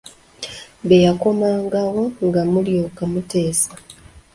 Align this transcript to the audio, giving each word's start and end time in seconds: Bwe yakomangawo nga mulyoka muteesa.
Bwe 0.85 0.97
yakomangawo 1.05 2.01
nga 2.25 2.41
mulyoka 2.51 3.01
muteesa. 3.11 3.69